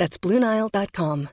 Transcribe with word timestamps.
That's 0.00 0.18
BlueNile.com. 0.18 1.26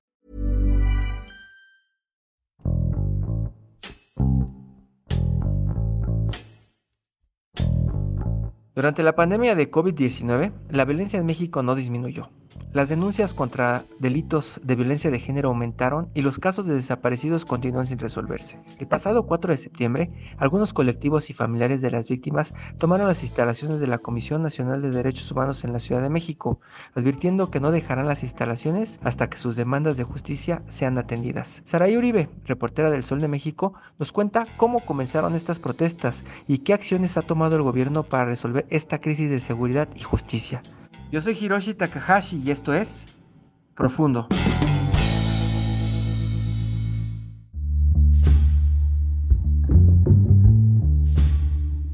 Durante 8.75 9.04
la 9.04 9.14
pandemia 9.14 9.56
de 9.56 9.71
COVID-19, 9.71 10.51
la 10.69 10.83
violencia 10.83 11.18
en 11.18 11.25
México 11.25 11.64
no 11.64 11.75
disminuyó. 11.75 12.29
Las 12.74 12.89
denuncias 12.89 13.34
contra 13.34 13.82
delitos 14.00 14.60
de 14.64 14.75
violencia 14.75 15.10
de 15.10 15.20
género 15.20 15.50
aumentaron 15.50 16.10
y 16.14 16.21
los 16.21 16.38
casos 16.38 16.68
de 16.68 16.75
desaparecidos 16.75 17.46
continúan 17.46 17.88
sin 17.88 17.98
resolverse. 17.98 18.60
El 18.79 18.88
pasado 18.88 19.25
4 19.25 19.52
de 19.52 19.57
septiembre, 19.57 20.11
algunos 20.38 20.74
colectivos 20.74 21.29
y 21.29 21.34
familiares 21.34 21.82
de 21.82 21.92
las 21.92 22.07
víctimas 22.07 22.54
tomaron 22.78 23.07
las 23.07 23.24
instalaciones 23.24 23.79
de 23.79 23.88
la 23.88 23.98
Comisión 23.98 24.43
Nacional 24.43 24.82
de 24.82 24.92
Derechos 24.92 25.32
Humanos 25.32 25.64
en 25.64 25.74
la 25.74 25.79
Ciudad 25.79 26.01
de 26.01 26.10
México, 26.10 26.60
advirtiendo 26.93 27.50
que 27.50 27.60
no 27.60 27.71
dejarán 27.71 28.07
las 28.07 28.24
instalaciones 28.24 29.00
hasta 29.01 29.29
que 29.29 29.37
sus 29.37 29.56
demandas 29.56 29.98
de 29.98 30.04
justicia 30.04 30.62
sean 30.68 30.98
atendidas. 30.98 31.62
Saray 31.65 31.98
Uribe, 31.98 32.30
reportera 32.45 32.92
del 32.92 33.03
Sol 33.03 33.22
de 33.22 33.28
México, 33.28 33.73
nos 33.98 34.12
cuenta 34.12 34.46
cómo 34.58 34.81
comenzaron 34.81 35.36
estas 35.36 35.59
protestas 35.59 36.24
y 36.48 36.59
qué 36.59 36.74
acciones 36.74 37.18
ha 37.18 37.22
tomado 37.22 37.56
el 37.56 37.64
gobierno 37.64 38.03
para 38.03 38.26
resolver 38.26 38.66
esta 38.70 39.00
crisis 39.00 39.30
de 39.30 39.40
seguridad 39.40 39.88
y 39.96 40.03
justicia. 40.03 40.62
Yo 41.09 41.22
soy 41.22 41.38
Hiroshi 41.39 41.73
Takahashi 41.73 42.41
y 42.45 42.52
esto 42.52 42.73
es 42.73 43.05
Profundo. 43.75 44.27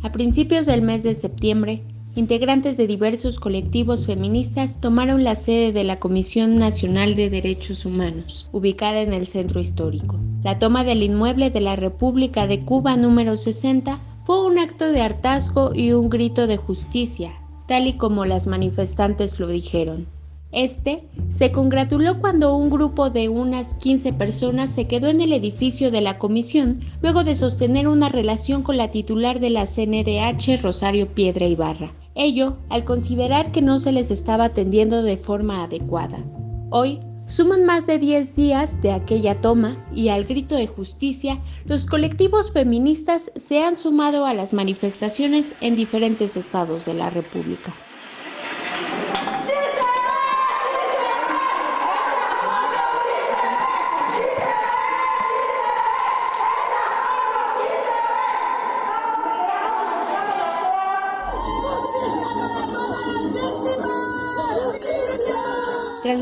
A 0.02 0.12
principios 0.12 0.66
del 0.66 0.82
mes 0.82 1.04
de 1.04 1.14
septiembre, 1.14 1.84
integrantes 2.16 2.76
de 2.76 2.88
diversos 2.88 3.40
colectivos 3.40 4.08
feministas 4.08 4.82
tomaron 4.82 5.24
la 5.24 5.36
sede 5.36 5.72
de 5.74 5.84
la 5.84 6.00
Comisión 6.00 6.56
Nacional 6.56 7.16
de 7.16 7.30
Derechos 7.30 7.86
Humanos, 7.86 8.50
ubicada 8.52 9.02
en 9.02 9.14
el 9.14 9.28
centro 9.28 9.60
histórico. 9.60 10.20
La 10.44 10.58
toma 10.58 10.84
del 10.84 11.04
inmueble 11.04 11.52
de 11.52 11.62
la 11.62 11.76
República 11.76 12.48
de 12.48 12.62
Cuba 12.62 12.98
número 12.98 13.38
60 13.38 14.00
fue 14.24 14.44
un 14.44 14.58
acto 14.58 14.92
de 14.92 15.02
hartazgo 15.02 15.76
y 15.76 15.92
un 15.92 16.10
grito 16.10 16.48
de 16.48 16.58
justicia, 16.58 17.34
tal 17.74 17.88
y 17.88 17.94
como 17.94 18.24
las 18.26 18.46
manifestantes 18.46 19.40
lo 19.40 19.48
dijeron. 19.48 20.06
Este 20.52 21.10
se 21.32 21.52
congratuló 21.52 22.20
cuando 22.20 22.56
un 22.56 22.70
grupo 22.70 23.10
de 23.10 23.30
unas 23.30 23.74
15 23.74 24.14
personas 24.14 24.70
se 24.70 24.86
quedó 24.86 25.08
en 25.08 25.22
el 25.22 25.34
edificio 25.34 25.90
de 25.90 26.02
la 26.02 26.20
comisión 26.20 26.82
luego 27.02 27.24
de 27.24 27.34
sostener 27.34 27.88
una 27.88 28.10
relación 28.10 28.62
con 28.62 28.78
la 28.78 28.92
titular 28.92 29.40
de 29.40 29.50
la 29.50 29.66
CNDH, 29.66 30.62
Rosario 30.62 31.08
Piedra 31.08 31.48
Ibarra. 31.48 31.92
Ello 32.14 32.58
al 32.70 32.84
considerar 32.84 33.52
que 33.52 33.64
no 33.64 33.80
se 33.80 33.92
les 33.92 34.12
estaba 34.12 34.46
atendiendo 34.46 35.02
de 35.02 35.18
forma 35.18 35.64
adecuada. 35.64 36.24
Hoy, 36.70 37.00
Suman 37.28 37.66
más 37.66 37.88
de 37.88 38.00
10 38.00 38.36
días 38.36 38.82
de 38.82 38.92
aquella 38.92 39.40
toma 39.40 39.78
y 39.96 40.10
al 40.10 40.26
grito 40.26 40.56
de 40.56 40.68
justicia, 40.68 41.40
los 41.66 41.86
colectivos 41.88 42.52
feministas 42.52 43.32
se 43.36 43.64
han 43.64 43.78
sumado 43.78 44.26
a 44.26 44.34
las 44.34 44.54
manifestaciones 44.54 45.54
en 45.62 45.76
diferentes 45.76 46.36
estados 46.36 46.86
de 46.86 46.94
la 46.94 47.10
República. 47.10 47.74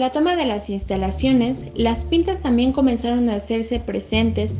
La 0.02 0.12
toma 0.12 0.36
de 0.36 0.46
las 0.46 0.72
instalaciones, 0.72 1.68
las 1.76 2.06
pintas 2.06 2.40
también 2.40 2.72
comenzaron 2.72 3.30
a 3.30 3.36
hacerse 3.36 3.80
presentes 3.80 4.60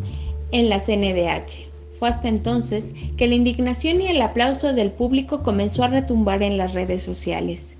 en 0.52 0.70
la 0.70 0.78
CNDH. 0.78 1.66
Fue 1.94 2.10
hasta 2.10 2.30
entonces 2.30 2.94
que 3.18 3.28
la 3.28 3.34
indignación 3.34 4.02
y 4.02 4.06
el 4.06 4.22
aplauso 4.22 4.72
del 4.72 4.92
público 4.92 5.42
comenzó 5.42 5.84
a 5.84 5.88
retumbar 5.88 6.44
en 6.44 6.58
las 6.58 6.76
redes 6.76 7.02
sociales. 7.02 7.76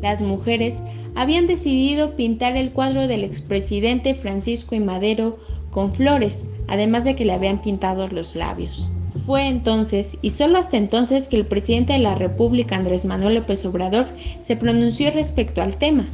Las 0.00 0.22
mujeres 0.22 0.78
habían 1.16 1.48
decidido 1.48 2.14
pintar 2.14 2.56
el 2.56 2.70
cuadro 2.70 3.08
del 3.08 3.24
expresidente 3.24 4.14
Francisco 4.14 4.76
y 4.76 4.80
Madero 4.80 5.36
con 5.72 5.92
flores, 5.92 6.44
además 6.68 7.02
de 7.02 7.16
que 7.16 7.24
le 7.24 7.32
habían 7.32 7.60
pintado 7.60 8.06
los 8.06 8.36
labios. 8.36 8.88
Fue 9.26 9.48
entonces, 9.48 10.16
y 10.22 10.30
solo 10.30 10.60
hasta 10.60 10.76
entonces, 10.76 11.26
que 11.26 11.38
el 11.38 11.46
presidente 11.46 11.92
de 11.92 11.98
la 11.98 12.14
República, 12.14 12.76
Andrés 12.76 13.04
Manuel 13.04 13.34
López 13.34 13.66
Obrador, 13.66 14.06
se 14.38 14.54
pronunció 14.54 15.10
respecto 15.10 15.60
al 15.60 15.76
tema. 15.76 16.06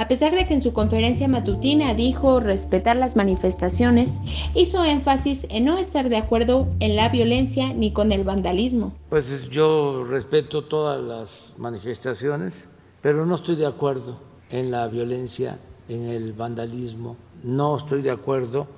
A 0.00 0.08
pesar 0.08 0.34
de 0.34 0.46
que 0.46 0.54
en 0.54 0.62
su 0.62 0.72
conferencia 0.72 1.28
matutina 1.28 1.92
dijo 1.92 2.40
respetar 2.40 2.96
las 2.96 3.16
manifestaciones, 3.16 4.16
hizo 4.54 4.82
énfasis 4.82 5.46
en 5.50 5.66
no 5.66 5.76
estar 5.76 6.08
de 6.08 6.16
acuerdo 6.16 6.66
en 6.80 6.96
la 6.96 7.10
violencia 7.10 7.74
ni 7.74 7.92
con 7.92 8.10
el 8.10 8.24
vandalismo. 8.24 8.94
Pues 9.10 9.50
yo 9.50 10.02
respeto 10.04 10.64
todas 10.64 11.02
las 11.02 11.54
manifestaciones, 11.58 12.70
pero 13.02 13.26
no 13.26 13.34
estoy 13.34 13.56
de 13.56 13.66
acuerdo 13.66 14.18
en 14.48 14.70
la 14.70 14.88
violencia, 14.88 15.58
en 15.86 16.08
el 16.08 16.32
vandalismo, 16.32 17.18
no 17.42 17.76
estoy 17.76 18.00
de 18.00 18.10
acuerdo 18.10 18.68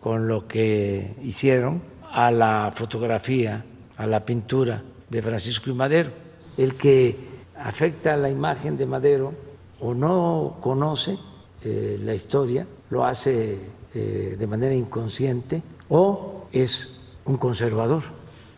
con 0.00 0.26
lo 0.26 0.48
que 0.48 1.14
hicieron 1.22 1.82
a 2.10 2.32
la 2.32 2.72
fotografía, 2.74 3.64
a 3.96 4.08
la 4.08 4.24
pintura 4.24 4.82
de 5.08 5.22
Francisco 5.22 5.70
y 5.70 5.74
Madero. 5.74 6.10
El 6.56 6.74
que 6.74 7.16
afecta 7.56 8.14
a 8.14 8.16
la 8.16 8.28
imagen 8.28 8.76
de 8.76 8.86
Madero 8.86 9.53
o 9.80 9.94
no 9.94 10.58
conoce 10.60 11.18
eh, 11.62 11.98
la 12.02 12.14
historia, 12.14 12.66
lo 12.90 13.04
hace 13.04 13.58
eh, 13.94 14.36
de 14.38 14.46
manera 14.46 14.74
inconsciente, 14.74 15.62
o 15.88 16.46
es 16.52 17.16
un 17.24 17.36
conservador, 17.36 18.02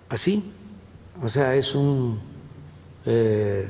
así, 0.09 0.53
o 1.23 1.29
sea, 1.29 1.55
es 1.55 1.75
un 1.75 2.19
eh, 3.05 3.69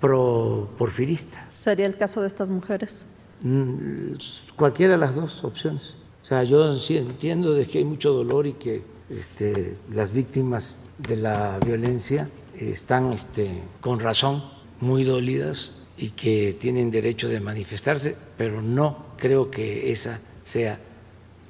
pro 0.00 0.68
porfirista. 0.78 1.48
¿Sería 1.56 1.86
el 1.86 1.96
caso 1.96 2.20
de 2.20 2.28
estas 2.28 2.48
mujeres? 2.48 3.04
Mm, 3.42 4.14
cualquiera 4.56 4.92
de 4.92 4.98
las 4.98 5.16
dos 5.16 5.44
opciones. 5.44 5.96
O 6.22 6.24
sea, 6.24 6.44
yo 6.44 6.74
sí 6.76 6.96
entiendo 6.96 7.52
de 7.52 7.66
que 7.66 7.78
hay 7.78 7.84
mucho 7.84 8.12
dolor 8.12 8.46
y 8.46 8.54
que 8.54 8.82
este, 9.10 9.76
las 9.90 10.12
víctimas 10.12 10.78
de 10.98 11.16
la 11.16 11.58
violencia 11.64 12.30
están 12.58 13.12
este, 13.12 13.62
con 13.80 14.00
razón 14.00 14.42
muy 14.80 15.04
dolidas 15.04 15.72
y 15.96 16.10
que 16.10 16.56
tienen 16.58 16.90
derecho 16.90 17.28
de 17.28 17.40
manifestarse, 17.40 18.16
pero 18.36 18.62
no 18.62 19.04
creo 19.16 19.50
que 19.50 19.92
esa 19.92 20.20
sea 20.44 20.78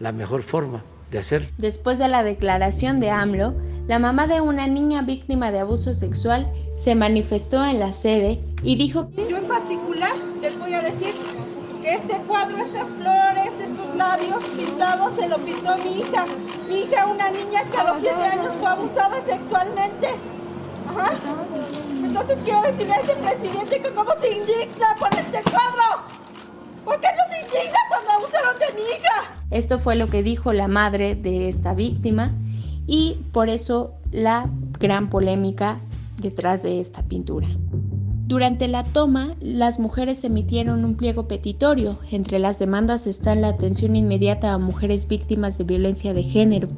la 0.00 0.12
mejor 0.12 0.43
forma 0.43 0.84
de 1.10 1.19
hacer. 1.19 1.49
Después 1.59 1.99
de 1.99 2.09
la 2.09 2.22
declaración 2.22 3.00
de 3.00 3.10
AMLO, 3.10 3.55
la 3.87 3.99
mamá 3.99 4.27
de 4.27 4.41
una 4.41 4.66
niña 4.66 5.03
víctima 5.03 5.50
de 5.50 5.60
abuso 5.60 5.94
sexual 5.94 6.50
se 6.75 6.94
manifestó 6.94 7.65
en 7.65 7.81
la 7.81 7.93
sede 7.93 8.41
y 8.62 8.77
dijo 8.77 9.09
Yo 9.16 9.37
en 9.37 9.44
particular 9.44 10.12
les 10.41 10.59
voy 10.59 10.75
a 10.75 10.82
decir 10.82 11.12
que 11.82 11.94
este 11.94 12.16
cuadro, 12.26 12.56
estas 12.56 12.88
flores, 12.88 13.50
estos 13.62 13.97
labios 13.97 14.43
pintados 14.56 15.12
se 15.19 15.29
lo 15.29 15.38
pintó 15.38 15.76
mi 15.79 16.00
hija. 16.00 16.25
Mi 16.69 16.81
hija, 16.81 17.06
una 17.06 17.31
niña 17.31 17.62
que 17.70 17.76
a 17.76 17.85
los 17.85 18.00
7 18.00 18.14
años 18.14 18.55
fue 18.58 18.69
abusada 18.69 19.17
sexualmente. 19.26 20.08
Ajá. 20.88 21.12
Entonces 22.14 22.44
quiero 22.44 22.62
decirle 22.62 22.94
a 22.94 23.00
ese 23.00 23.14
presidente 23.16 23.82
que 23.82 23.90
cómo 23.93 24.12
se 24.20 24.31
indigna 24.31 24.94
por 25.00 25.08
este 25.19 25.43
cuadro. 25.50 26.05
¿Por 26.84 27.00
qué 27.00 27.08
no 27.08 27.25
se 27.28 27.40
indigna 27.40 27.78
cuando 27.88 28.11
abusaron 28.12 28.56
de 28.61 28.81
mi 28.81 28.82
hija? 28.82 29.37
Esto 29.50 29.81
fue 29.81 29.96
lo 29.96 30.06
que 30.06 30.22
dijo 30.22 30.52
la 30.52 30.69
madre 30.69 31.16
de 31.16 31.49
esta 31.49 31.75
víctima 31.75 32.32
y 32.87 33.16
por 33.32 33.49
eso 33.49 33.94
la 34.12 34.49
gran 34.78 35.11
polémica 35.11 35.81
detrás 36.22 36.62
de 36.62 36.78
esta 36.78 37.02
pintura. 37.02 37.49
Durante 38.28 38.69
la 38.69 38.84
toma, 38.84 39.34
las 39.40 39.81
mujeres 39.81 40.22
emitieron 40.22 40.84
un 40.84 40.94
pliego 40.94 41.26
petitorio. 41.26 41.99
Entre 42.12 42.38
las 42.38 42.61
demandas 42.61 43.08
están 43.08 43.40
la 43.40 43.49
atención 43.49 43.96
inmediata 43.96 44.52
a 44.52 44.58
mujeres 44.58 45.08
víctimas 45.08 45.58
de 45.58 45.64
violencia 45.64 46.14
de 46.14 46.22
género, 46.22 46.69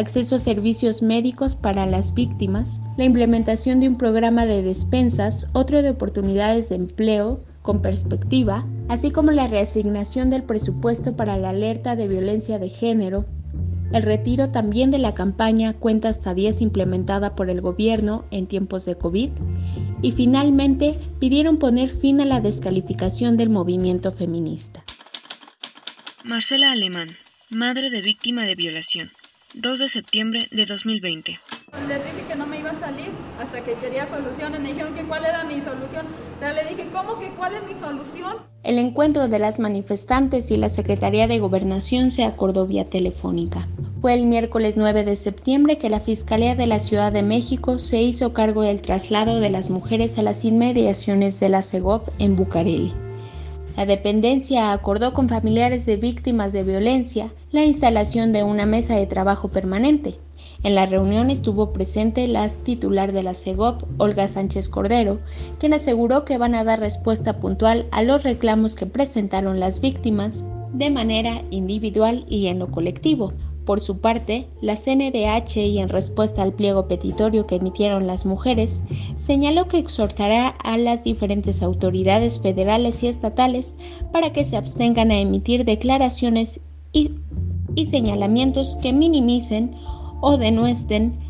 acceso 0.00 0.34
a 0.34 0.38
servicios 0.38 1.02
médicos 1.02 1.54
para 1.54 1.86
las 1.86 2.14
víctimas, 2.14 2.82
la 2.96 3.04
implementación 3.04 3.80
de 3.80 3.88
un 3.88 3.96
programa 3.96 4.46
de 4.46 4.62
despensas, 4.62 5.46
otro 5.52 5.82
de 5.82 5.90
oportunidades 5.90 6.68
de 6.70 6.76
empleo, 6.76 7.40
con 7.62 7.82
perspectiva, 7.82 8.66
así 8.88 9.10
como 9.10 9.30
la 9.30 9.46
reasignación 9.46 10.30
del 10.30 10.42
presupuesto 10.42 11.14
para 11.14 11.36
la 11.36 11.50
alerta 11.50 11.94
de 11.94 12.08
violencia 12.08 12.58
de 12.58 12.68
género, 12.68 13.26
el 13.92 14.02
retiro 14.02 14.50
también 14.50 14.90
de 14.90 14.98
la 14.98 15.14
campaña 15.14 15.74
Cuenta 15.74 16.08
hasta 16.08 16.32
10 16.32 16.60
implementada 16.60 17.34
por 17.34 17.50
el 17.50 17.60
gobierno 17.60 18.24
en 18.30 18.46
tiempos 18.46 18.84
de 18.84 18.94
COVID 18.96 19.30
y 20.00 20.12
finalmente 20.12 20.94
pidieron 21.18 21.58
poner 21.58 21.90
fin 21.90 22.20
a 22.20 22.24
la 22.24 22.40
descalificación 22.40 23.36
del 23.36 23.50
movimiento 23.50 24.12
feminista. 24.12 24.84
Marcela 26.24 26.70
Alemán, 26.70 27.08
madre 27.50 27.90
de 27.90 28.00
víctima 28.00 28.44
de 28.44 28.54
violación, 28.54 29.10
2 29.54 29.80
de 29.80 29.88
septiembre 29.88 30.46
de 30.52 30.64
2020. 30.64 31.40
Les 31.88 32.04
dije 32.04 32.24
que 32.28 32.36
no 32.36 32.46
me 32.46 32.60
iba 32.60 32.70
a 32.70 32.78
salir 32.78 33.08
hasta 33.40 33.60
que 33.62 33.74
quería 33.74 34.08
soluciones. 34.08 34.60
Me 34.60 34.68
dijeron 34.68 34.94
que 34.94 35.02
cuál 35.02 35.24
era 35.24 35.42
mi 35.42 35.60
solución. 35.60 36.06
O 36.36 36.38
sea, 36.38 36.52
le 36.52 36.62
dije, 36.68 36.86
¿cómo 36.92 37.18
que 37.18 37.26
cuál 37.30 37.54
es 37.54 37.62
mi 37.64 37.74
solución? 37.80 38.36
El 38.62 38.78
encuentro 38.78 39.26
de 39.26 39.40
las 39.40 39.58
manifestantes 39.58 40.52
y 40.52 40.56
la 40.56 40.68
Secretaría 40.68 41.26
de 41.26 41.40
Gobernación 41.40 42.12
se 42.12 42.22
acordó 42.22 42.68
vía 42.68 42.84
telefónica. 42.84 43.66
Fue 44.00 44.14
el 44.14 44.26
miércoles 44.26 44.76
9 44.76 45.02
de 45.02 45.16
septiembre 45.16 45.78
que 45.78 45.90
la 45.90 46.00
Fiscalía 46.00 46.54
de 46.54 46.68
la 46.68 46.78
Ciudad 46.78 47.10
de 47.10 47.24
México 47.24 47.80
se 47.80 48.00
hizo 48.00 48.32
cargo 48.32 48.62
del 48.62 48.80
traslado 48.80 49.40
de 49.40 49.50
las 49.50 49.68
mujeres 49.68 50.16
a 50.18 50.22
las 50.22 50.44
inmediaciones 50.44 51.40
de 51.40 51.48
la 51.48 51.62
CEGOP 51.62 52.08
en 52.20 52.36
Bucareli. 52.36 52.94
La 53.80 53.86
dependencia 53.86 54.74
acordó 54.74 55.14
con 55.14 55.30
familiares 55.30 55.86
de 55.86 55.96
víctimas 55.96 56.52
de 56.52 56.64
violencia 56.64 57.32
la 57.50 57.64
instalación 57.64 58.30
de 58.30 58.42
una 58.42 58.66
mesa 58.66 58.94
de 58.94 59.06
trabajo 59.06 59.48
permanente 59.48 60.18
en 60.62 60.74
la 60.74 60.84
reunión 60.84 61.30
estuvo 61.30 61.72
presente 61.72 62.28
la 62.28 62.50
titular 62.50 63.12
de 63.12 63.22
la 63.22 63.32
CEGOP, 63.32 63.82
Olga 63.96 64.28
Sánchez 64.28 64.68
Cordero, 64.68 65.18
quien 65.58 65.72
aseguró 65.72 66.26
que 66.26 66.36
van 66.36 66.54
a 66.54 66.64
dar 66.64 66.80
respuesta 66.80 67.40
puntual 67.40 67.86
a 67.90 68.02
los 68.02 68.24
reclamos 68.24 68.74
que 68.74 68.84
presentaron 68.84 69.58
las 69.58 69.80
víctimas 69.80 70.44
de 70.74 70.90
manera 70.90 71.40
individual 71.50 72.26
y 72.28 72.48
en 72.48 72.58
lo 72.58 72.70
colectivo. 72.70 73.32
Por 73.70 73.80
su 73.80 73.98
parte, 73.98 74.48
la 74.60 74.74
CNDH 74.74 75.58
y 75.58 75.78
en 75.78 75.88
respuesta 75.88 76.42
al 76.42 76.52
pliego 76.52 76.88
petitorio 76.88 77.46
que 77.46 77.54
emitieron 77.54 78.08
las 78.08 78.26
mujeres, 78.26 78.82
señaló 79.16 79.68
que 79.68 79.78
exhortará 79.78 80.48
a 80.48 80.76
las 80.76 81.04
diferentes 81.04 81.62
autoridades 81.62 82.40
federales 82.40 83.04
y 83.04 83.06
estatales 83.06 83.76
para 84.10 84.32
que 84.32 84.44
se 84.44 84.56
abstengan 84.56 85.12
a 85.12 85.20
emitir 85.20 85.64
declaraciones 85.64 86.58
y, 86.92 87.12
y 87.76 87.86
señalamientos 87.86 88.76
que 88.82 88.92
minimicen 88.92 89.76
o 90.20 90.36
denuestren 90.36 91.20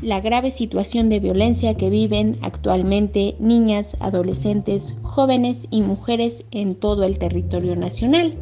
la 0.00 0.22
grave 0.22 0.50
situación 0.50 1.10
de 1.10 1.20
violencia 1.20 1.74
que 1.74 1.90
viven 1.90 2.38
actualmente 2.40 3.36
niñas, 3.38 3.98
adolescentes, 4.00 4.94
jóvenes 5.02 5.66
y 5.70 5.82
mujeres 5.82 6.42
en 6.52 6.74
todo 6.74 7.04
el 7.04 7.18
territorio 7.18 7.76
nacional. 7.76 8.34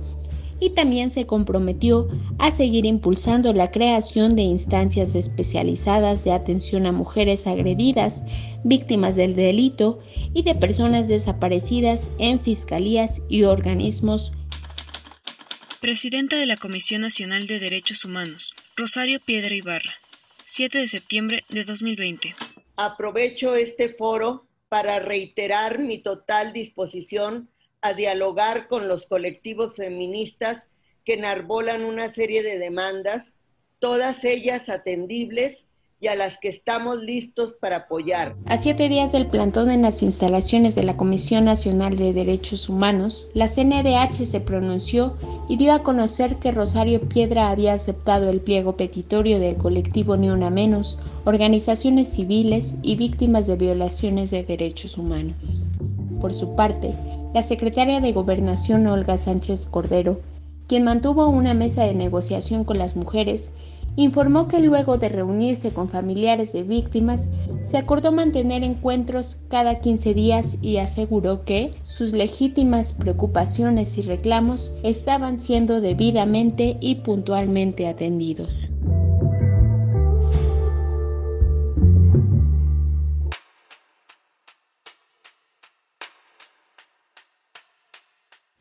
Y 0.60 0.70
también 0.70 1.10
se 1.10 1.26
comprometió 1.26 2.08
a 2.38 2.50
seguir 2.50 2.84
impulsando 2.84 3.52
la 3.52 3.70
creación 3.70 4.36
de 4.36 4.42
instancias 4.42 5.14
especializadas 5.14 6.22
de 6.22 6.32
atención 6.32 6.86
a 6.86 6.92
mujeres 6.92 7.46
agredidas, 7.46 8.22
víctimas 8.62 9.16
del 9.16 9.34
delito 9.34 10.00
y 10.34 10.42
de 10.42 10.54
personas 10.54 11.08
desaparecidas 11.08 12.10
en 12.18 12.38
fiscalías 12.38 13.22
y 13.28 13.44
organismos. 13.44 14.32
Presidenta 15.80 16.36
de 16.36 16.44
la 16.44 16.58
Comisión 16.58 17.00
Nacional 17.00 17.46
de 17.46 17.58
Derechos 17.58 18.04
Humanos, 18.04 18.52
Rosario 18.76 19.18
Piedra 19.18 19.54
Ibarra, 19.54 19.94
7 20.44 20.78
de 20.78 20.88
septiembre 20.88 21.44
de 21.48 21.64
2020. 21.64 22.34
Aprovecho 22.76 23.54
este 23.56 23.88
foro 23.88 24.46
para 24.68 25.00
reiterar 25.00 25.78
mi 25.78 25.98
total 25.98 26.52
disposición 26.52 27.48
a 27.82 27.94
dialogar 27.94 28.68
con 28.68 28.88
los 28.88 29.06
colectivos 29.06 29.74
feministas 29.74 30.62
que 31.04 31.14
enarbolan 31.14 31.84
una 31.84 32.14
serie 32.14 32.42
de 32.42 32.58
demandas, 32.58 33.32
todas 33.78 34.22
ellas 34.24 34.68
atendibles 34.68 35.64
y 36.02 36.08
a 36.08 36.14
las 36.14 36.38
que 36.38 36.48
estamos 36.48 36.98
listos 37.02 37.54
para 37.60 37.76
apoyar. 37.76 38.34
A 38.46 38.56
siete 38.56 38.88
días 38.88 39.12
del 39.12 39.26
plantón 39.26 39.70
en 39.70 39.82
las 39.82 40.02
instalaciones 40.02 40.74
de 40.74 40.82
la 40.82 40.96
Comisión 40.96 41.44
Nacional 41.44 41.96
de 41.96 42.14
Derechos 42.14 42.70
Humanos, 42.70 43.28
la 43.34 43.48
CNDH 43.48 44.24
se 44.24 44.40
pronunció 44.40 45.14
y 45.48 45.58
dio 45.58 45.74
a 45.74 45.82
conocer 45.82 46.36
que 46.36 46.52
Rosario 46.52 47.06
Piedra 47.06 47.50
había 47.50 47.74
aceptado 47.74 48.30
el 48.30 48.40
pliego 48.40 48.76
petitorio 48.76 49.38
del 49.38 49.56
colectivo 49.56 50.16
Ni 50.16 50.30
Una 50.30 50.48
Menos, 50.48 50.98
organizaciones 51.26 52.08
civiles 52.08 52.76
y 52.82 52.96
víctimas 52.96 53.46
de 53.46 53.56
violaciones 53.56 54.30
de 54.30 54.42
derechos 54.42 54.96
humanos. 54.96 55.56
Por 56.18 56.32
su 56.32 56.56
parte, 56.56 56.94
la 57.32 57.42
secretaria 57.42 58.00
de 58.00 58.12
Gobernación 58.12 58.86
Olga 58.86 59.16
Sánchez 59.16 59.66
Cordero, 59.68 60.20
quien 60.66 60.84
mantuvo 60.84 61.28
una 61.28 61.54
mesa 61.54 61.84
de 61.84 61.94
negociación 61.94 62.64
con 62.64 62.78
las 62.78 62.96
mujeres, 62.96 63.50
informó 63.96 64.48
que 64.48 64.60
luego 64.60 64.98
de 64.98 65.08
reunirse 65.08 65.72
con 65.72 65.88
familiares 65.88 66.52
de 66.52 66.62
víctimas, 66.62 67.28
se 67.62 67.76
acordó 67.76 68.12
mantener 68.12 68.62
encuentros 68.64 69.38
cada 69.48 69.80
15 69.80 70.14
días 70.14 70.56
y 70.62 70.78
aseguró 70.78 71.42
que 71.42 71.72
sus 71.82 72.12
legítimas 72.12 72.92
preocupaciones 72.92 73.98
y 73.98 74.02
reclamos 74.02 74.72
estaban 74.82 75.38
siendo 75.40 75.80
debidamente 75.80 76.78
y 76.80 76.96
puntualmente 76.96 77.86
atendidos. 77.86 78.70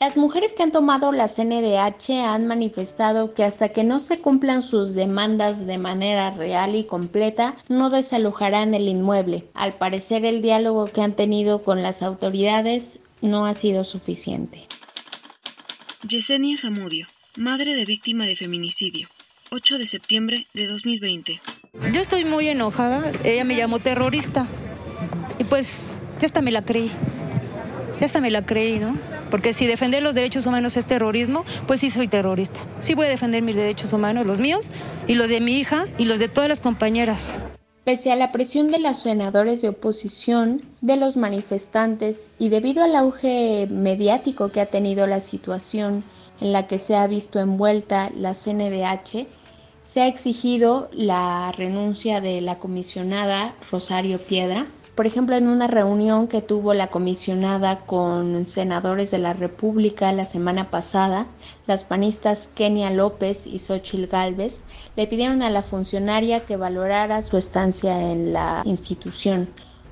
Las 0.10 0.18
mujeres 0.18 0.54
que 0.54 0.64
han 0.64 0.72
tomado 0.72 1.12
la 1.12 1.28
CNDH 1.28 2.26
han 2.26 2.48
manifestado 2.48 3.36
que 3.36 3.44
hasta 3.44 3.70
que 3.70 3.84
no 3.84 4.00
se 4.00 4.22
cumplan 4.22 4.64
sus 4.64 4.96
demandas 4.96 5.68
de 5.68 5.78
manera 5.78 6.32
real 6.32 6.74
y 6.74 6.86
completa, 6.86 7.56
no 7.68 7.92
desalojarán 7.92 8.74
el 8.74 8.88
inmueble. 8.88 9.46
Al 9.54 9.74
parecer 9.74 10.26
el 10.26 10.42
diálogo 10.42 10.88
que 10.88 11.04
han 11.04 11.16
tenido 11.16 11.64
con 11.64 11.84
las 11.84 12.02
autoridades 12.02 13.04
no 13.22 13.46
ha 13.46 13.54
sido 13.54 13.84
suficiente. 13.84 14.66
Yesenia 16.08 16.58
Zamudio, 16.58 17.06
madre 17.38 17.76
de 17.76 17.86
víctima 17.86 18.26
de 18.26 18.36
feminicidio, 18.36 19.10
8 19.52 19.78
de 19.78 19.86
septiembre 19.86 20.48
de 20.56 20.66
2020. 20.66 21.40
Yo 21.94 22.02
estoy 22.02 22.26
muy 22.26 22.50
enojada, 22.50 23.12
ella 23.24 23.44
me 23.44 23.56
llamó 23.56 23.78
terrorista 23.78 24.48
y 25.38 25.44
pues 25.44 25.84
ya 26.20 26.26
hasta 26.26 26.42
me 26.42 26.50
la 26.50 26.64
creí, 26.64 26.90
ya 28.00 28.08
hasta 28.08 28.22
me 28.22 28.32
la 28.32 28.44
creí, 28.44 28.80
¿no? 28.80 28.98
Porque 29.30 29.54
si 29.54 29.68
defender 29.68 30.04
los 30.04 30.16
derechos 30.16 30.46
humanos 30.46 30.78
es 30.78 30.86
terrorismo, 30.86 31.46
pues 31.68 31.82
sí 31.82 31.90
soy 31.90 32.08
terrorista. 32.08 32.60
Sí 32.80 32.96
voy 32.96 33.08
a 33.08 33.10
defender 33.10 33.42
mis 33.42 33.56
derechos 33.56 33.94
humanos, 33.94 34.26
los 34.26 34.40
míos 34.40 34.70
y 35.08 35.16
los 35.16 35.30
de 35.30 35.42
mi 35.42 35.60
hija 35.60 35.86
y 35.98 36.06
los 36.06 36.20
de 36.20 36.28
todas 36.28 36.50
las 36.50 36.60
compañeras. 36.60 37.26
Pese 37.84 38.12
a 38.12 38.16
la 38.16 38.32
presión 38.32 38.72
de 38.72 38.80
los 38.80 39.00
senadores 39.00 39.62
de 39.62 39.70
oposición, 39.70 40.62
de 40.82 40.98
los 40.98 41.18
manifestantes 41.18 42.30
y 42.38 42.50
debido 42.50 42.84
al 42.84 42.96
auge 42.96 43.68
mediático 43.70 44.52
que 44.52 44.62
ha 44.62 44.68
tenido 44.68 45.08
la 45.08 45.20
situación 45.20 46.04
en 46.42 46.52
la 46.52 46.68
que 46.68 46.78
se 46.78 46.96
ha 46.96 47.08
visto 47.08 47.40
envuelta 47.40 48.12
la 48.16 48.34
CNDH, 48.34 49.28
se 49.82 50.02
ha 50.02 50.08
exigido 50.08 50.90
la 50.94 51.52
renuncia 51.52 52.22
de 52.22 52.42
la 52.42 52.60
comisionada 52.60 53.56
Rosario 53.72 54.20
Piedra, 54.20 54.68
por 55.00 55.08
ejemplo, 55.08 55.38
en 55.38 55.48
una 55.48 55.68
reunión 55.68 56.28
que 56.28 56.42
tuvo 56.42 56.74
la 56.74 56.88
comisionada 56.88 57.86
con 57.86 58.46
senadores 58.46 59.12
de 59.12 59.18
la 59.18 59.32
República 59.32 60.12
la 60.12 60.26
semana 60.26 60.70
pasada, 60.70 61.26
las 61.68 61.86
panistas 61.86 62.50
Kenia 62.54 62.92
López 62.92 63.48
y 63.48 63.60
Xochil 63.60 64.08
Gálvez 64.08 64.60
le 64.98 65.08
pidieron 65.08 65.42
a 65.42 65.50
la 65.50 65.62
funcionaria 65.62 66.42
que 66.42 66.58
valorara 66.58 67.22
su 67.22 67.38
estancia 67.38 68.12
en 68.12 68.34
la 68.34 68.62
institución. 68.66 69.48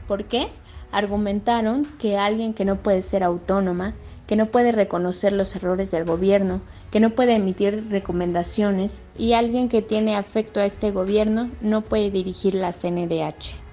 ¿Por 0.09 0.25
qué? 0.25 0.49
Argumentaron 0.91 1.85
que 1.99 2.17
alguien 2.17 2.53
que 2.53 2.65
no 2.65 2.75
puede 2.75 3.01
ser 3.01 3.23
autónoma, 3.23 3.93
que 4.27 4.35
no 4.35 4.47
puede 4.47 4.73
reconocer 4.73 5.31
los 5.31 5.55
errores 5.55 5.89
del 5.89 6.03
gobierno, 6.03 6.59
que 6.91 6.99
no 6.99 7.11
puede 7.11 7.35
emitir 7.35 7.87
recomendaciones 7.89 8.99
y 9.17 9.31
alguien 9.31 9.69
que 9.69 9.81
tiene 9.81 10.17
afecto 10.17 10.59
a 10.59 10.65
este 10.65 10.91
gobierno 10.91 11.49
no 11.61 11.81
puede 11.81 12.11
dirigir 12.11 12.55
la 12.55 12.73
CNDH. 12.73 13.66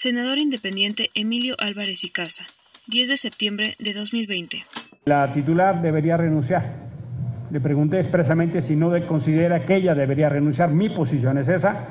Senador 0.00 0.38
independiente 0.38 1.10
Emilio 1.16 1.56
Álvarez 1.58 2.04
y 2.04 2.10
Casa, 2.10 2.44
10 2.86 3.08
de 3.08 3.16
septiembre 3.16 3.74
de 3.80 3.94
2020. 3.94 4.64
La 5.06 5.32
titular 5.32 5.82
debería 5.82 6.16
renunciar. 6.16 6.72
Le 7.50 7.60
pregunté 7.60 7.98
expresamente 7.98 8.62
si 8.62 8.76
no 8.76 8.92
considera 9.08 9.66
que 9.66 9.74
ella 9.74 9.96
debería 9.96 10.28
renunciar. 10.28 10.70
Mi 10.70 10.88
posición 10.88 11.36
es 11.38 11.48
esa. 11.48 11.88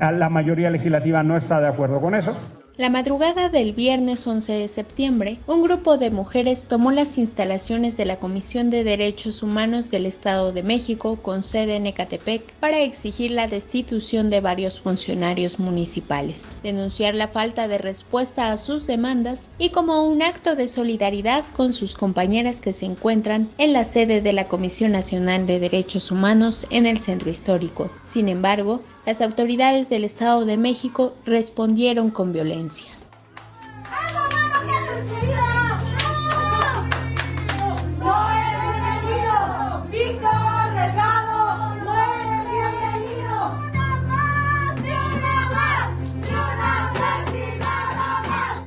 La 0.00 0.30
mayoría 0.30 0.70
legislativa 0.70 1.22
no 1.22 1.36
está 1.36 1.60
de 1.60 1.68
acuerdo 1.68 2.00
con 2.00 2.14
eso. 2.14 2.34
La 2.76 2.90
madrugada 2.90 3.50
del 3.50 3.72
viernes 3.72 4.26
11 4.26 4.52
de 4.52 4.66
septiembre, 4.66 5.38
un 5.46 5.62
grupo 5.62 5.96
de 5.96 6.10
mujeres 6.10 6.64
tomó 6.66 6.90
las 6.90 7.18
instalaciones 7.18 7.96
de 7.96 8.04
la 8.04 8.18
Comisión 8.18 8.68
de 8.68 8.82
Derechos 8.82 9.44
Humanos 9.44 9.92
del 9.92 10.06
Estado 10.06 10.50
de 10.50 10.64
México 10.64 11.22
con 11.22 11.44
sede 11.44 11.76
en 11.76 11.86
Ecatepec 11.86 12.52
para 12.54 12.80
exigir 12.80 13.30
la 13.30 13.46
destitución 13.46 14.28
de 14.28 14.40
varios 14.40 14.80
funcionarios 14.80 15.60
municipales, 15.60 16.56
denunciar 16.64 17.14
la 17.14 17.28
falta 17.28 17.68
de 17.68 17.78
respuesta 17.78 18.50
a 18.50 18.56
sus 18.56 18.88
demandas 18.88 19.48
y 19.56 19.68
como 19.68 20.02
un 20.02 20.20
acto 20.20 20.56
de 20.56 20.66
solidaridad 20.66 21.44
con 21.52 21.72
sus 21.72 21.94
compañeras 21.94 22.60
que 22.60 22.72
se 22.72 22.86
encuentran 22.86 23.50
en 23.56 23.72
la 23.72 23.84
sede 23.84 24.20
de 24.20 24.32
la 24.32 24.46
Comisión 24.46 24.90
Nacional 24.90 25.46
de 25.46 25.60
Derechos 25.60 26.10
Humanos 26.10 26.66
en 26.70 26.86
el 26.86 26.98
centro 26.98 27.30
histórico. 27.30 27.88
Sin 28.02 28.28
embargo, 28.28 28.82
las 29.06 29.20
autoridades 29.20 29.88
del 29.88 30.04
Estado 30.04 30.44
de 30.44 30.56
México 30.56 31.14
respondieron 31.26 32.10
con 32.10 32.32
violencia. 32.32 32.90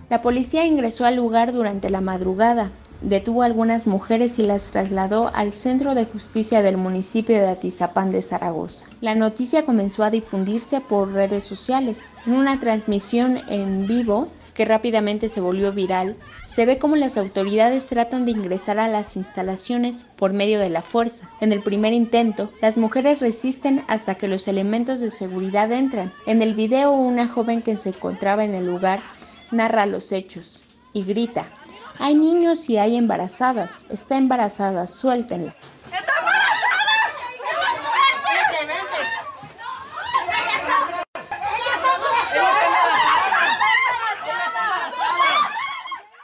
La 0.10 0.22
policía 0.22 0.66
ingresó 0.66 1.06
al 1.06 1.16
lugar 1.16 1.52
durante 1.52 1.90
la 1.90 2.02
madrugada, 2.02 2.72
detuvo 3.02 3.44
a 3.44 3.46
algunas 3.46 3.88
mujeres 3.88 4.40
y 4.40 4.44
las 4.44 4.72
trasladó 4.72 5.32
al 5.34 5.54
Centro 5.54 5.96
de 5.96 6.06
Justicia 6.06 6.62
del 6.62 6.78
municipio 6.78 7.36
de 7.36 7.48
Atizapán 7.48 8.12
de 8.12 8.22
Zaragoza. 8.22 8.86
La 9.02 9.16
noticia 9.16 9.66
comenzó 9.66 10.04
a 10.04 10.10
difundirse 10.10 10.82
por 10.82 11.14
redes 11.14 11.44
sociales. 11.44 12.06
En 12.26 12.34
una 12.34 12.60
transmisión 12.60 13.40
en 13.50 13.88
vivo 13.88 14.30
que 14.54 14.66
rápidamente 14.66 15.30
se 15.30 15.40
volvió 15.40 15.72
viral, 15.72 16.18
se 16.48 16.66
ve 16.66 16.80
cómo 16.80 16.96
las 16.96 17.18
autoridades 17.18 17.86
tratan 17.86 18.26
de 18.26 18.32
ingresar 18.32 18.80
a 18.80 18.88
las 18.88 19.16
instalaciones 19.16 20.06
por 20.16 20.34
medio 20.34 20.60
de 20.60 20.72
la 20.72 20.82
fuerza. 20.82 21.30
En 21.40 21.54
el 21.54 21.62
primer 21.62 21.94
intento, 21.94 22.52
las 22.60 22.78
mujeres 22.78 23.22
resisten 23.22 23.84
hasta 23.88 24.16
que 24.16 24.28
los 24.28 24.48
elementos 24.48 25.00
de 25.00 25.12
seguridad 25.12 25.72
entran. 25.72 26.12
En 26.26 26.42
el 26.42 26.56
video, 26.56 26.92
una 26.92 27.28
joven 27.28 27.62
que 27.62 27.76
se 27.76 27.90
encontraba 27.90 28.44
en 28.44 28.56
el 28.56 28.66
lugar 28.66 29.00
narra 29.52 29.86
los 29.86 30.12
hechos 30.12 30.64
y 30.94 31.04
grita, 31.04 31.54
hay 32.00 32.16
niños 32.16 32.70
y 32.70 32.78
hay 32.78 32.96
embarazadas. 32.96 33.86
Está 33.90 34.18
embarazada, 34.18 34.88
suéltenla. 34.88 35.56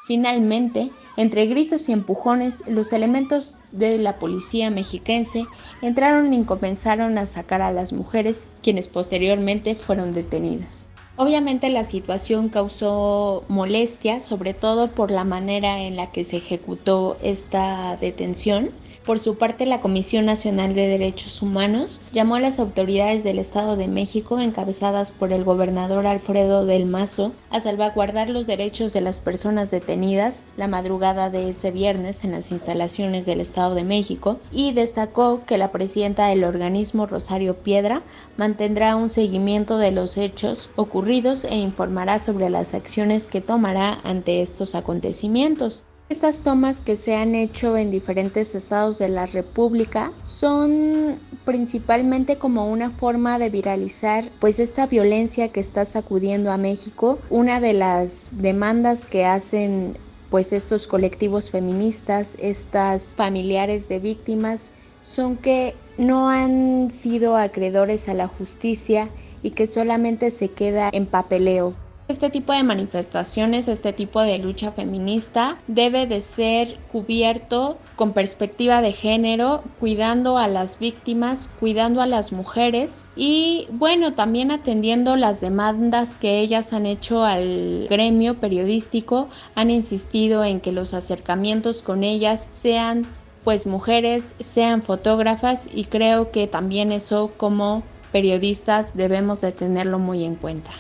Finalmente, 0.06 0.92
entre 1.16 1.46
gritos 1.46 1.88
y 1.88 1.94
empujones, 1.94 2.64
los 2.68 2.92
elementos 2.92 3.56
de 3.72 3.98
la 3.98 4.20
policía 4.20 4.70
mexiquense 4.70 5.46
entraron 5.82 6.34
y 6.34 6.44
comenzaron 6.44 7.18
a 7.18 7.26
sacar 7.26 7.62
a 7.62 7.72
las 7.72 7.94
mujeres, 7.94 8.48
quienes 8.62 8.88
posteriormente 8.88 9.76
fueron 9.76 10.12
detenidas. 10.12 10.88
Obviamente 11.16 11.70
la 11.70 11.84
situación 11.84 12.50
causó 12.50 13.46
molestia, 13.50 14.22
sobre 14.22 14.54
todo 14.54 14.96
por 14.96 15.12
la 15.12 15.24
manera 15.24 15.82
en 15.84 15.96
la 15.96 16.12
que 16.12 16.24
se 16.24 16.38
ejecutó 16.38 17.18
esta 17.22 17.98
detención 17.98 18.80
por 19.04 19.20
su 19.20 19.36
parte, 19.38 19.66
la 19.66 19.82
Comisión 19.82 20.26
Nacional 20.26 20.74
de 20.76 20.88
Derechos 20.88 21.42
Humanos 21.42 22.00
llamó 22.12 22.36
a 22.36 22.40
las 22.40 22.60
autoridades 22.60 23.24
del 23.24 23.38
Estado 23.38 23.76
de 23.76 23.88
México, 23.88 24.40
encabezadas 24.40 25.12
por 25.12 25.34
el 25.34 25.44
gobernador 25.44 26.08
Alfredo 26.08 26.66
del 26.66 26.86
Mazo, 26.86 27.34
a 27.50 27.60
salvaguardar 27.60 28.30
los 28.30 28.48
derechos 28.48 28.94
de 28.94 29.02
las 29.02 29.20
personas 29.20 29.72
detenidas 29.72 30.44
la 30.58 30.68
madrugada 30.68 31.30
de 31.30 31.50
ese 31.50 31.72
viernes 31.72 32.24
en 32.24 32.32
las 32.32 32.52
instalaciones 32.52 33.26
del 33.26 33.42
Estado 33.42 33.76
de 33.76 33.84
México 33.84 34.40
y 34.52 34.74
destacó 34.74 35.46
que 35.46 35.58
la 35.58 35.72
presidenta 35.72 36.28
del 36.28 36.44
organismo, 36.44 37.06
Rosario 37.06 37.58
Piedra, 37.58 38.04
mantendrá 38.38 38.96
un 38.96 39.10
seguimiento 39.10 39.78
de 39.78 39.92
los 39.92 40.18
hechos 40.18 40.70
ocurridos 40.76 41.44
e 41.44 41.56
informará 41.56 42.20
sobre 42.20 42.50
las 42.50 42.74
acciones 42.74 43.28
que 43.28 43.42
tomará 43.42 44.00
ante 44.04 44.42
estos 44.42 44.76
acontecimientos. 44.76 45.84
Estas 46.10 46.42
tomas 46.42 46.82
que 46.82 46.96
se 46.96 47.16
han 47.16 47.34
hecho 47.34 47.78
en 47.78 47.90
diferentes 47.90 48.54
estados 48.56 49.00
de 49.00 49.08
la 49.08 49.26
República 49.26 50.12
son 50.24 51.18
principalmente 51.46 52.38
como 52.38 52.70
una 52.70 52.92
forma 52.92 53.40
de 53.40 53.50
viralizar 53.50 54.30
pues 54.40 54.60
esta 54.60 54.86
violencia 54.86 55.52
que 55.52 55.62
está 55.62 55.86
sacudiendo 55.86 56.52
a 56.52 56.58
México. 56.58 57.20
Una 57.30 57.60
de 57.60 57.74
las 57.74 58.30
demandas 58.34 59.06
que 59.06 59.26
hacen 59.26 59.98
pues 60.30 60.52
estos 60.52 60.88
colectivos 60.88 61.50
feministas, 61.50 62.36
estas 62.38 63.16
familiares 63.16 63.88
de 63.88 64.00
víctimas, 64.00 64.72
son 65.02 65.38
que 65.38 65.76
no 65.98 66.30
han 66.30 66.92
sido 66.92 67.38
acreedores 67.38 68.10
a 68.10 68.14
la 68.14 68.28
justicia 68.28 69.10
y 69.42 69.52
que 69.52 69.68
solamente 69.68 70.32
se 70.32 70.50
queda 70.50 70.90
en 70.92 71.06
papeleo. 71.06 71.74
Este 72.10 72.30
tipo 72.30 72.52
de 72.52 72.64
manifestaciones, 72.64 73.70
este 73.70 73.94
tipo 73.94 74.22
de 74.22 74.38
lucha 74.38 74.74
feminista 74.74 75.58
debe 75.68 76.06
de 76.06 76.20
ser 76.20 76.78
cubierto 76.92 77.78
con 77.96 78.12
perspectiva 78.12 78.82
de 78.82 78.92
género, 78.92 79.64
cuidando 79.80 80.38
a 80.38 80.50
las 80.50 80.80
víctimas, 80.80 81.48
cuidando 81.62 82.02
a 82.02 82.06
las 82.06 82.34
mujeres 82.34 83.06
y 83.16 83.68
bueno, 83.72 84.16
también 84.16 84.52
atendiendo 84.52 85.16
las 85.16 85.40
demandas 85.40 86.18
que 86.18 86.40
ellas 86.40 86.74
han 86.74 86.86
hecho 86.86 87.24
al 87.24 87.88
gremio 87.90 88.38
periodístico, 88.38 89.30
han 89.56 89.72
insistido 89.72 90.44
en 90.44 90.60
que 90.60 90.74
los 90.74 90.94
acercamientos 90.94 91.82
con 91.82 92.04
ellas 92.04 92.46
sean 92.50 93.06
pues 93.46 93.66
mujeres, 93.66 94.36
sean 94.40 94.84
fotógrafas 94.84 95.70
y 95.74 95.86
creo 95.86 96.32
que 96.32 96.48
también 96.48 96.92
eso 96.92 97.32
como 97.38 97.82
periodistas 98.12 98.94
debemos 98.94 99.40
de 99.40 99.54
tenerlo 99.54 100.00
muy 100.00 100.26
en 100.26 100.36
cuenta. 100.36 100.72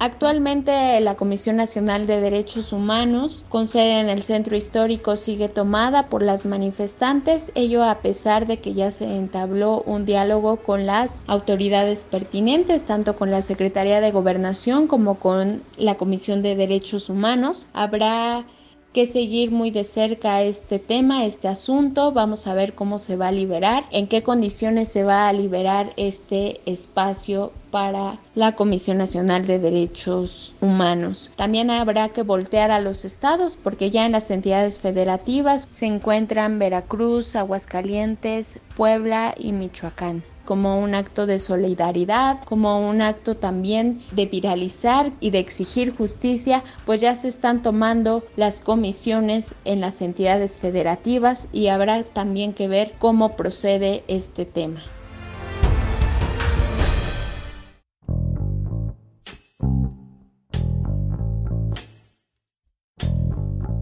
Actualmente 0.00 1.00
la 1.00 1.16
Comisión 1.16 1.56
Nacional 1.56 2.06
de 2.06 2.20
Derechos 2.20 2.72
Humanos, 2.72 3.44
con 3.48 3.66
sede 3.66 3.98
en 3.98 4.08
el 4.08 4.22
centro 4.22 4.56
histórico, 4.56 5.16
sigue 5.16 5.48
tomada 5.48 6.08
por 6.08 6.22
las 6.22 6.46
manifestantes, 6.46 7.50
ello 7.56 7.82
a 7.82 7.96
pesar 7.96 8.46
de 8.46 8.60
que 8.60 8.74
ya 8.74 8.92
se 8.92 9.16
entabló 9.16 9.82
un 9.82 10.04
diálogo 10.04 10.58
con 10.58 10.86
las 10.86 11.24
autoridades 11.26 12.04
pertinentes, 12.04 12.86
tanto 12.86 13.16
con 13.16 13.32
la 13.32 13.42
Secretaría 13.42 14.00
de 14.00 14.12
Gobernación 14.12 14.86
como 14.86 15.18
con 15.18 15.64
la 15.76 15.96
Comisión 15.96 16.42
de 16.42 16.54
Derechos 16.54 17.10
Humanos. 17.10 17.66
Habrá 17.72 18.46
que 18.92 19.06
seguir 19.06 19.50
muy 19.50 19.70
de 19.70 19.84
cerca 19.84 20.42
este 20.42 20.78
tema, 20.78 21.24
este 21.24 21.48
asunto. 21.48 22.12
Vamos 22.12 22.46
a 22.46 22.54
ver 22.54 22.74
cómo 22.74 22.98
se 22.98 23.16
va 23.16 23.28
a 23.28 23.32
liberar, 23.32 23.84
en 23.90 24.06
qué 24.06 24.22
condiciones 24.22 24.88
se 24.88 25.04
va 25.04 25.28
a 25.28 25.32
liberar 25.32 25.92
este 25.96 26.60
espacio 26.66 27.52
para 27.70 28.18
la 28.34 28.52
Comisión 28.52 28.98
Nacional 28.98 29.46
de 29.46 29.58
Derechos 29.58 30.54
Humanos. 30.60 31.32
También 31.36 31.70
habrá 31.70 32.08
que 32.10 32.22
voltear 32.22 32.70
a 32.70 32.80
los 32.80 33.04
estados 33.04 33.56
porque 33.56 33.90
ya 33.90 34.06
en 34.06 34.12
las 34.12 34.30
entidades 34.30 34.78
federativas 34.78 35.66
se 35.68 35.86
encuentran 35.86 36.58
Veracruz, 36.58 37.36
Aguascalientes, 37.36 38.60
Puebla 38.76 39.34
y 39.36 39.52
Michoacán 39.52 40.22
como 40.48 40.80
un 40.80 40.94
acto 40.94 41.26
de 41.26 41.38
solidaridad, 41.40 42.42
como 42.44 42.88
un 42.88 43.02
acto 43.02 43.36
también 43.36 44.00
de 44.12 44.24
viralizar 44.24 45.12
y 45.20 45.28
de 45.28 45.40
exigir 45.40 45.94
justicia, 45.94 46.64
pues 46.86 47.02
ya 47.02 47.14
se 47.14 47.28
están 47.28 47.60
tomando 47.60 48.24
las 48.34 48.60
comisiones 48.60 49.54
en 49.66 49.82
las 49.82 50.00
entidades 50.00 50.56
federativas 50.56 51.48
y 51.52 51.66
habrá 51.66 52.02
también 52.02 52.54
que 52.54 52.66
ver 52.66 52.94
cómo 52.98 53.36
procede 53.36 54.04
este 54.08 54.46
tema. 54.46 54.80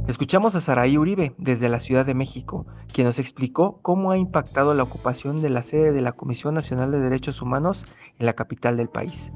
Escuchamos 0.08 0.54
a 0.54 0.60
Saraí 0.60 0.96
Uribe 0.98 1.34
desde 1.36 1.68
la 1.68 1.80
Ciudad 1.80 2.06
de 2.06 2.14
México, 2.14 2.64
quien 2.92 3.08
nos 3.08 3.18
explicó 3.18 3.80
cómo 3.82 4.12
ha 4.12 4.16
impactado 4.16 4.72
la 4.72 4.84
ocupación 4.84 5.40
de 5.40 5.50
la 5.50 5.64
sede 5.64 5.90
de 5.90 6.00
la 6.00 6.12
Comisión 6.12 6.54
Nacional 6.54 6.92
de 6.92 7.00
Derechos 7.00 7.42
Humanos 7.42 7.84
en 8.20 8.26
la 8.26 8.34
capital 8.34 8.76
del 8.76 8.88
país. 8.88 9.32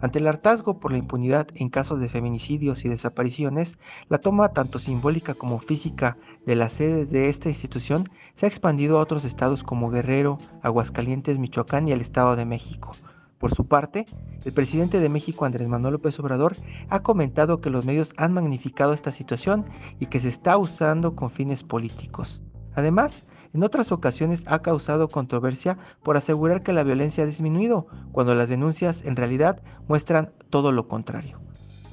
Ante 0.00 0.20
el 0.20 0.28
hartazgo 0.28 0.78
por 0.78 0.92
la 0.92 0.98
impunidad 0.98 1.48
en 1.56 1.70
casos 1.70 1.98
de 1.98 2.08
feminicidios 2.08 2.84
y 2.84 2.88
desapariciones, 2.88 3.78
la 4.08 4.18
toma 4.18 4.50
tanto 4.50 4.78
simbólica 4.78 5.34
como 5.34 5.58
física 5.58 6.16
de 6.46 6.54
la 6.54 6.68
sede 6.68 7.04
de 7.04 7.28
esta 7.28 7.48
institución 7.48 8.04
se 8.36 8.46
ha 8.46 8.48
expandido 8.48 8.98
a 8.98 9.02
otros 9.02 9.24
estados 9.24 9.64
como 9.64 9.90
Guerrero, 9.90 10.38
Aguascalientes, 10.62 11.40
Michoacán 11.40 11.88
y 11.88 11.92
el 11.92 12.00
Estado 12.00 12.36
de 12.36 12.44
México, 12.44 12.92
por 13.42 13.52
su 13.52 13.66
parte, 13.66 14.06
el 14.44 14.52
presidente 14.52 15.00
de 15.00 15.08
México, 15.08 15.44
Andrés 15.44 15.66
Manuel 15.66 15.94
López 15.94 16.16
Obrador, 16.20 16.52
ha 16.88 17.02
comentado 17.02 17.60
que 17.60 17.70
los 17.70 17.84
medios 17.84 18.14
han 18.16 18.32
magnificado 18.32 18.92
esta 18.92 19.10
situación 19.10 19.64
y 19.98 20.06
que 20.06 20.20
se 20.20 20.28
está 20.28 20.56
usando 20.56 21.16
con 21.16 21.32
fines 21.32 21.64
políticos. 21.64 22.40
Además, 22.76 23.32
en 23.52 23.64
otras 23.64 23.90
ocasiones 23.90 24.44
ha 24.46 24.60
causado 24.62 25.08
controversia 25.08 25.76
por 26.04 26.16
asegurar 26.16 26.62
que 26.62 26.72
la 26.72 26.84
violencia 26.84 27.24
ha 27.24 27.26
disminuido, 27.26 27.88
cuando 28.12 28.36
las 28.36 28.48
denuncias 28.48 29.02
en 29.04 29.16
realidad 29.16 29.60
muestran 29.88 30.30
todo 30.48 30.70
lo 30.70 30.86
contrario. 30.86 31.40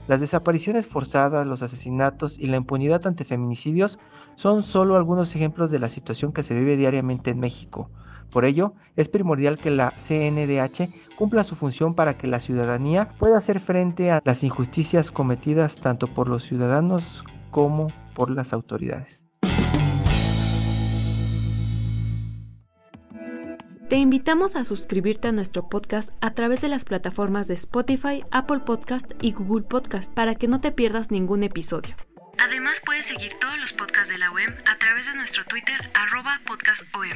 Las 0.08 0.20
desapariciones 0.20 0.86
forzadas, 0.86 1.48
los 1.48 1.64
asesinatos 1.64 2.38
y 2.38 2.46
la 2.46 2.58
impunidad 2.58 3.08
ante 3.08 3.26
feminicidios 3.26 3.98
son 4.36 4.62
solo 4.62 4.98
algunos 4.98 5.36
ejemplos 5.36 5.72
de 5.72 5.80
la 5.80 5.88
situación 5.88 6.32
que 6.32 6.44
se 6.44 6.54
vive 6.54 6.78
diariamente 6.78 7.32
en 7.32 7.40
México. 7.40 7.90
Por 8.32 8.46
ello, 8.46 8.74
es 8.96 9.10
primordial 9.10 9.58
que 9.58 9.72
la 9.72 9.92
CNDH 9.98 11.09
cumpla 11.20 11.44
su 11.44 11.58
función 11.58 11.96
para 11.96 12.18
que 12.18 12.28
la 12.28 12.40
ciudadanía 12.40 13.10
pueda 13.20 13.38
hacer 13.38 13.60
frente 13.60 14.10
a 14.10 14.22
las 14.24 14.42
injusticias 14.46 15.12
cometidas 15.12 15.76
tanto 15.76 16.08
por 16.08 16.30
los 16.30 16.46
ciudadanos 16.46 17.26
como 17.52 17.88
por 18.16 18.32
las 18.32 18.54
autoridades. 18.54 19.22
Te 23.90 23.98
invitamos 23.98 24.56
a 24.56 24.64
suscribirte 24.64 25.28
a 25.28 25.32
nuestro 25.34 25.68
podcast 25.68 26.12
a 26.22 26.32
través 26.36 26.62
de 26.62 26.70
las 26.70 26.86
plataformas 26.86 27.50
de 27.50 27.56
Spotify, 27.56 28.24
Apple 28.32 28.60
Podcast 28.60 29.12
y 29.22 29.34
Google 29.34 29.66
Podcast 29.66 30.14
para 30.14 30.36
que 30.36 30.48
no 30.48 30.62
te 30.62 30.72
pierdas 30.72 31.12
ningún 31.12 31.44
episodio. 31.44 31.98
Además 32.38 32.82
puedes 32.86 33.08
seguir 33.08 33.34
todos 33.42 33.60
los 33.60 33.74
podcasts 33.74 34.08
de 34.08 34.20
la 34.20 34.32
OEM 34.32 34.56
a 34.74 34.78
través 34.78 35.06
de 35.06 35.16
nuestro 35.16 35.44
Twitter 35.44 35.92
arroba 35.96 36.40
podcastom. 36.48 37.10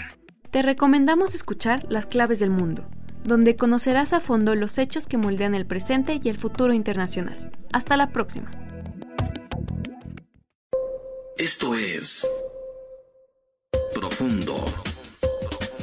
Te 0.52 0.62
recomendamos 0.62 1.34
escuchar 1.34 1.86
Las 1.90 2.06
Claves 2.06 2.40
del 2.40 2.50
Mundo, 2.50 2.88
donde 3.24 3.56
conocerás 3.56 4.14
a 4.14 4.20
fondo 4.20 4.56
los 4.56 4.78
hechos 4.78 5.08
que 5.08 5.18
moldean 5.18 5.56
el 5.56 5.66
presente 5.66 6.20
y 6.22 6.30
el 6.30 6.38
futuro 6.38 6.74
internacional. 6.74 7.52
Hasta 7.72 7.98
la 7.98 8.12
próxima. 8.12 8.52
Esto 11.38 11.76
es 11.76 12.28
Profundo 13.94 14.66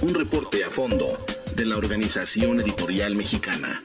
un 0.03 0.15
reporte 0.15 0.65
a 0.65 0.71
fondo 0.71 1.07
de 1.55 1.67
la 1.67 1.77
Organización 1.77 2.61
Editorial 2.61 3.17
Mexicana. 3.17 3.85